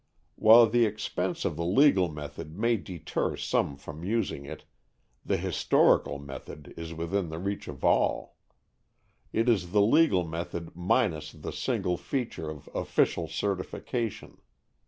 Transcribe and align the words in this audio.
While 0.35 0.65
the 0.67 0.87
expense 0.87 1.45
of 1.45 1.57
the 1.57 1.63
legal 1.63 2.09
method 2.09 2.57
may 2.57 2.75
deter 2.75 3.35
some 3.35 3.75
from 3.77 4.03
using 4.03 4.45
it, 4.47 4.65
the 5.23 5.37
historical 5.37 6.17
method 6.17 6.73
is 6.75 6.91
within 6.91 7.29
the 7.29 7.37
reach 7.37 7.67
of 7.67 7.85
all. 7.85 8.35
It 9.31 9.47
is 9.47 9.73
the 9.73 9.81
legal 9.83 10.23
method 10.27 10.75
minus 10.75 11.31
the 11.31 11.51
single 11.53 11.97
feature 11.97 12.49
of 12.49 12.67
official 12.73 13.27
certification. 13.27 14.39